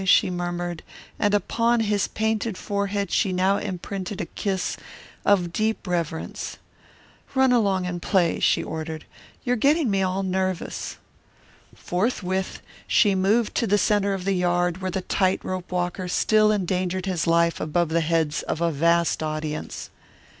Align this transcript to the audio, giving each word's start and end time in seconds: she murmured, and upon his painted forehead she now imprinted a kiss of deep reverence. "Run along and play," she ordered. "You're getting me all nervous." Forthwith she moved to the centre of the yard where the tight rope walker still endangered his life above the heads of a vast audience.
she 0.03 0.31
murmured, 0.31 0.81
and 1.19 1.35
upon 1.35 1.81
his 1.81 2.07
painted 2.07 2.57
forehead 2.57 3.11
she 3.11 3.31
now 3.31 3.57
imprinted 3.57 4.19
a 4.19 4.25
kiss 4.25 4.75
of 5.23 5.53
deep 5.53 5.85
reverence. 5.85 6.57
"Run 7.35 7.51
along 7.51 7.85
and 7.85 8.01
play," 8.01 8.39
she 8.39 8.63
ordered. 8.63 9.05
"You're 9.43 9.55
getting 9.57 9.91
me 9.91 10.01
all 10.01 10.23
nervous." 10.23 10.97
Forthwith 11.75 12.63
she 12.87 13.13
moved 13.13 13.53
to 13.53 13.67
the 13.67 13.77
centre 13.77 14.15
of 14.15 14.25
the 14.25 14.33
yard 14.33 14.81
where 14.81 14.89
the 14.89 15.01
tight 15.01 15.45
rope 15.45 15.71
walker 15.71 16.07
still 16.07 16.51
endangered 16.51 17.05
his 17.05 17.27
life 17.27 17.59
above 17.59 17.89
the 17.89 18.01
heads 18.01 18.41
of 18.41 18.59
a 18.59 18.71
vast 18.71 19.21
audience. 19.21 19.91